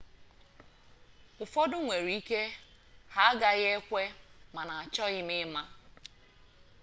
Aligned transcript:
ụfọdụ 1.43 1.75
nwere 1.85 2.11
ike 2.19 2.41
ha 3.13 3.21
agaghị 3.31 3.65
ekwe 3.77 4.01
mana 4.55 4.73
achoghị 4.81 5.21
m 5.27 5.29
ịma 5.43 5.61